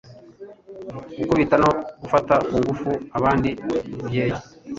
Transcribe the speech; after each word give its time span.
gukubita 1.19 1.55
no 1.63 1.69
gufata 2.01 2.33
ku 2.49 2.55
ngufu 2.61 2.89
Abandi 3.17 3.49
Mubyeyi" 3.97 4.37